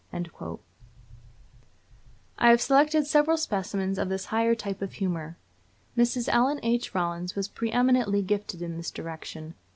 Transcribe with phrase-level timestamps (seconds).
[2.39, 5.37] I have selected several specimens of this higher type of humor.
[5.95, 6.27] Mrs.
[6.31, 6.95] Ellen H.
[6.95, 9.53] Rollins was pre eminently gifted in this direction.